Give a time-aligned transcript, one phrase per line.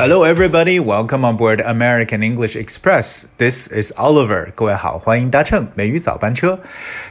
[0.00, 0.78] Hello, everybody.
[0.78, 3.24] Welcome on board American English Express.
[3.38, 4.50] This is Oliver.
[4.54, 6.60] 各位好，欢迎搭乘美语早班车。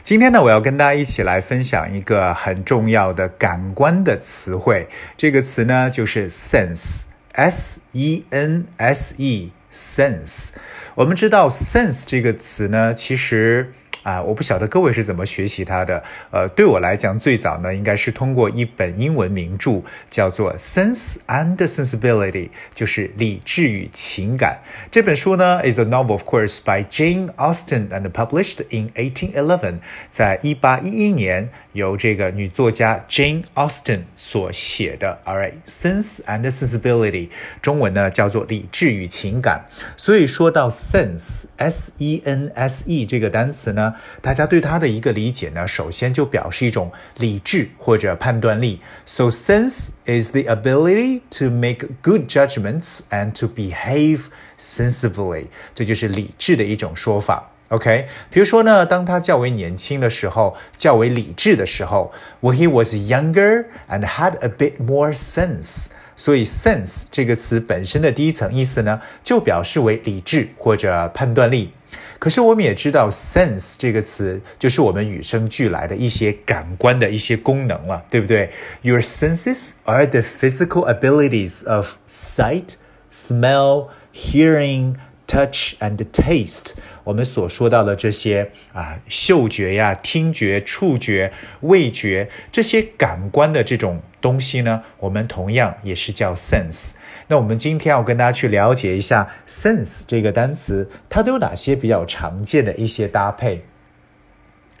[0.02, 4.88] 今天呢，我要跟大家一起来分享一个很重要的感官的词汇。
[5.16, 10.50] 这个词呢，就是 sense，s e n s e，sense。
[10.94, 13.72] 我们知道 sense 这个词呢，其实。
[14.03, 16.03] 啊，我不晓得各位是怎么学习它的。
[16.31, 22.31] 呃，对我来讲，最早呢，应该是通过一本英文名著，叫做《Sense and Sensibility》，
[22.73, 24.61] 就是理智与情感。
[24.89, 29.75] 这本书呢，is a novel of course by Jane Austen and published in 1811，
[30.09, 35.19] 在一八一一年由这个女作家 Jane Austen 所写的。
[35.25, 37.29] All right，Sense and Sensibility，
[37.61, 39.65] 中文呢叫做理智与情感。
[39.95, 43.90] 所以说到 sense，s e n s e 这个单词呢。
[44.20, 48.80] 大家对它的一个理解呢，首先就表示一种理智或者判断力。
[49.04, 54.24] So sense is the ability to make good judgments and to behave
[54.58, 55.46] sensibly。
[55.74, 57.50] 这就是理智的一种说法。
[57.68, 65.86] OK，比如说呢，当他较为年轻的时候，较为理智的时候，when he was younger and had a bit more sense。
[66.15, 71.71] 所以 sense 这个词本身的第一层意思呢，就表示为理智或者判断力。
[72.19, 78.51] 可是我们也知道，sense 这个词就是我们与生俱来的一些感官的一些功能了，对不对
[78.83, 82.75] ？Your senses are the physical abilities of sight,
[83.11, 84.95] smell, hearing.
[85.31, 86.73] Touch and taste，
[87.05, 96.89] 我们所说到的这些啊，嗅觉呀、听觉、触觉、味觉这些感官的这种东西呢，我们同样也是叫 sense。
[97.27, 103.63] 那我们今天要跟大家去了解一下 sense 这个单词，它都有哪些比较常见的一些搭配。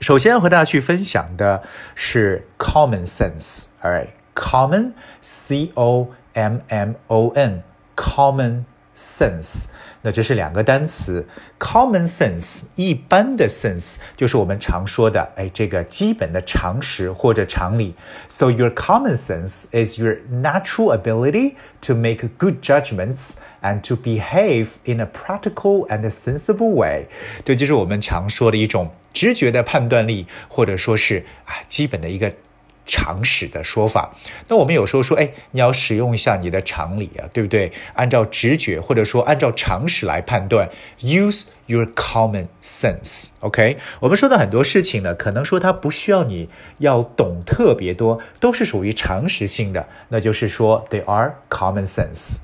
[0.01, 1.63] 首先要和大家去分享的
[1.95, 9.67] 是 common sense，alright，common，c o m m o n，common sense。
[10.02, 11.26] 那这是两个单词，
[11.58, 17.94] common sense，一般的 sense 就是我们常说的，哎，这个基本的常识或者常理。
[18.28, 23.30] So your common sense is your natural ability to make good judgments
[23.62, 27.08] and to behave in a practical and sensible way。
[27.44, 32.32] 这就是我们常说的一种直觉的判断力，或者说是啊基本的一个。
[32.91, 34.13] 常识的说法，
[34.49, 37.71] 那我们有时候说，哎，你要使用一下你的常理啊，对不对？
[37.93, 40.69] 按照直觉或者说按照常识来判断
[40.99, 43.29] ，use your common sense。
[43.39, 52.39] OK，我们说的很多事情呢，可能说它不需要你要懂特别多，都是属于常识性的，那就是说 they are common sense。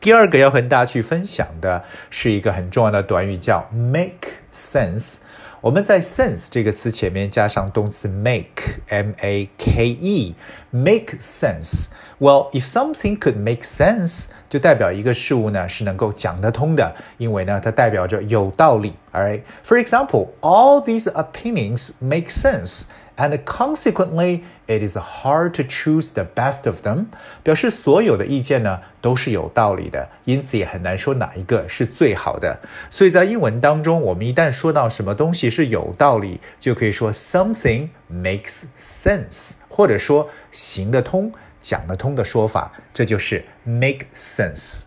[0.00, 5.16] 第二个要和大家去分享的是一个很重要的短语，叫 make sense。
[5.63, 18.94] 我们在 sense 这个词前面加上动词 make，m a k e，make sense。Well, if something could make sense， 就代表一个事物呢是能够讲得通的，因为呢它代表着有道理。
[19.12, 22.84] Alright, for example, all these opinions make sense
[23.16, 27.06] and consequently it is hard to choose the best of them，
[27.42, 32.60] 表示所有的意见呢都是有道理的，因此也很难说哪一个是最好的。
[32.88, 41.32] 所以在英文当中，我们一旦说到什么东西是有道理，就可以说 something makes sense，或者说行得通、
[41.64, 44.82] 讲得通的说法，这就是 make sense。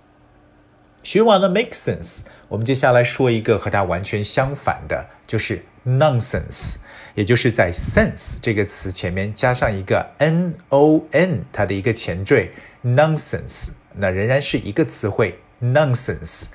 [1.02, 6.76] 学完了 make sense，我们接下来说一个和它完全相反的，就是 nonsense，
[7.16, 12.52] 也就是在 sense 这个词前面加上一个 n o n，它的一个前缀
[12.86, 16.46] nonsense，那仍然是一个词汇 nonsense。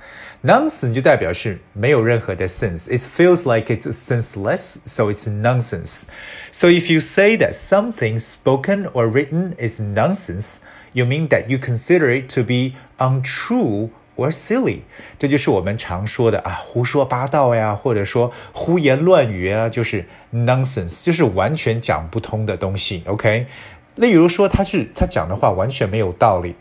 [0.42, 6.02] nonsense 就代表是没有任何的 sense。It feels like it's senseless, so it's nonsense.
[6.52, 10.56] So if you say that something spoken or written is nonsense,
[10.92, 14.80] you mean that you consider it to be untrue or silly，
[15.18, 23.04] 这就是我们常说的啊，胡说八道呀，或者说胡言乱语啊，就是 nonsense，就是完全讲不通的东西。
[23.06, 23.46] OK，
[23.94, 26.56] 例如说他是他讲的话完全没有道理，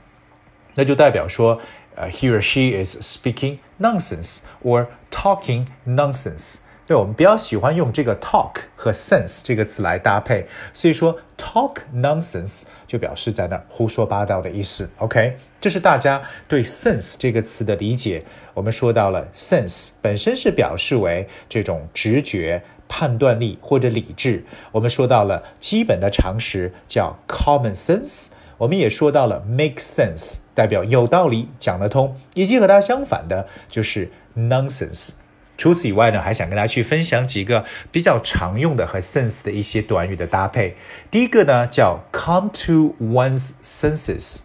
[0.75, 1.59] 那就代表说，
[1.94, 6.58] 呃，he or she is speaking nonsense or talking nonsense。
[6.84, 14.90] 对，我们比较喜欢用这个 talk 和 sense 这个词来搭配，所以说 talk nonsense 就表示在那胡说八道的意思。
[14.98, 18.24] OK，这是大家对 sense 这个词的理解。
[18.52, 24.44] 我们说到了 sense 本身是表示为这种直觉、判断力或者理智。
[24.72, 28.30] 我们说到了基本的常识叫 common sense。
[28.58, 35.10] 我们也说到了 make sense，代表有道理、讲得通，以及和它相反的就是 nonsense。
[35.58, 40.76] 除此以外呢，还想跟大家去分享几个比较常用的和 sense 的一些短语的搭配。
[41.10, 44.38] 第一个呢叫 come to one's senses。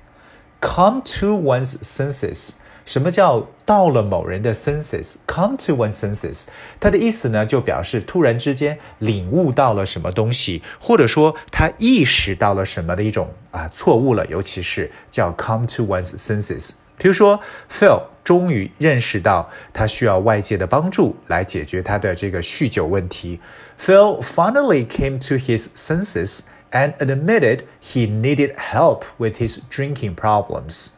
[0.60, 2.52] come to one's senses。
[2.87, 6.47] 什么叫到了某人的 senses？come to one's senses，
[6.81, 16.71] 它的意思呢，就表示突然之间领悟到了什么东西，或者说他意识到了什么的一种啊错误了，尤其是叫 come to one's senses。
[16.99, 17.41] 比如说，
[17.71, 23.41] Phil 终于认识到他需要外界的帮助来解决他的这个酗酒问题。
[23.81, 26.41] Phil finally came to his senses
[26.71, 30.89] and admitted he needed help with his drinking problems.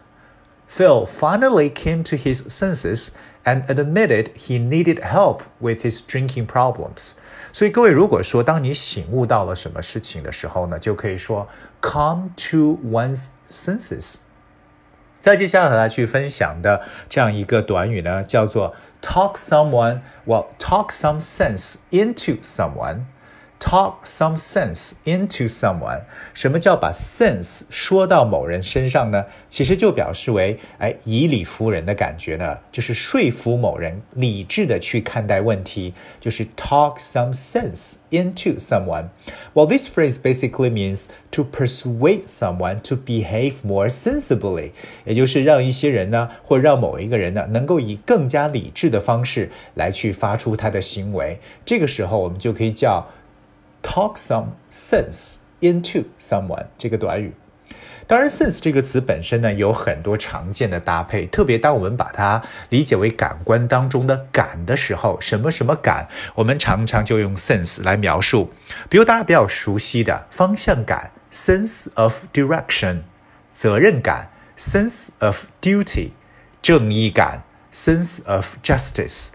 [0.69, 3.09] Phil finally came to his senses
[3.45, 7.13] and admitted he needed help with his drinking problems.
[7.53, 11.47] 所以各位，如果说当你醒悟到了什么事情的时候呢，就可以说
[11.81, 14.17] come to one's senses。
[15.21, 23.05] 再接下来去分享的这样一个短语呢，叫做 talk someone well talk some sense into someone。
[23.61, 26.03] Talk some sense into someone。
[26.35, 29.25] 什么叫把 sense 说到某人身上呢？
[29.49, 43.89] 其实就表示为，哎，以理服人的感觉呢，就是说服某人理智的去看待问题，就是 talk some sense into someone。Well, this phrase basically means to persuade someone to behave more
[43.89, 44.73] sensibly，
[45.07, 51.39] 也就是让一些人呢，或让某一个人呢，能够以更加理智的方式来去发出他的行为。
[51.65, 53.09] 这个时候，我们就可以叫。
[53.82, 57.34] Talk some sense into someone 这个短语。
[58.08, 68.52] 当然，sense 这个词本身呢有很多常见的搭配，特别当我们把它理解为感官当中的感的时候，什么什么感，我们常常就用 sense 来描述。
[68.90, 73.02] 比如大家比较熟悉的方向感 （sense of direction）、
[73.54, 76.10] 责任感 （sense of duty）、
[76.64, 79.28] 正义感 （sense of justice）、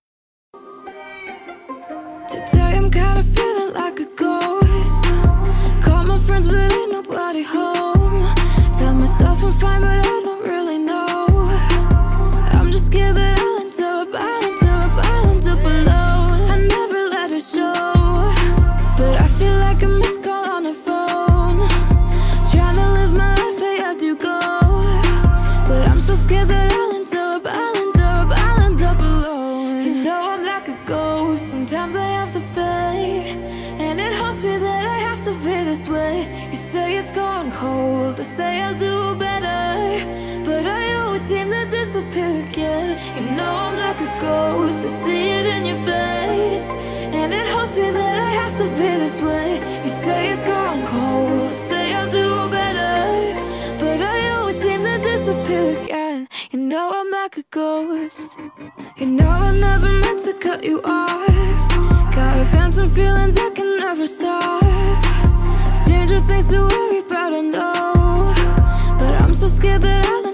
[35.78, 36.48] This way.
[36.50, 38.18] You say it's gone cold.
[38.18, 40.04] I say I'll do better.
[40.44, 42.88] But I always seem to disappear again.
[43.16, 44.80] You know I'm like a ghost.
[44.84, 46.70] I see it in your face.
[47.18, 49.48] And it haunts me that I have to be this way.
[49.84, 51.50] You say it's gone cold.
[51.50, 52.98] I say I'll do better.
[53.78, 56.28] But I always seem to disappear again.
[56.50, 58.38] You know I'm like a ghost.
[58.96, 61.28] You know I never meant to cut you off.
[62.14, 65.07] Got phantom feelings I can never stop.
[66.08, 68.32] Stranger things to worry about, I know.
[68.98, 70.27] But I'm so scared that I'll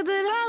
[0.00, 0.39] başkadır